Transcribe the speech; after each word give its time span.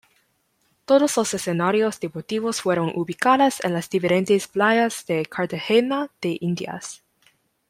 Todos 0.85 1.15
los 1.15 1.33
escenarios 1.35 1.99
deportivos 1.99 2.59
fueron 2.61 2.91
ubicadas 2.95 3.63
en 3.63 3.73
las 3.75 3.87
diferentes 3.87 4.47
playas 4.47 5.05
de 5.05 5.27
Cartagena 5.27 6.09
de 6.23 6.39
Indias. 6.41 7.03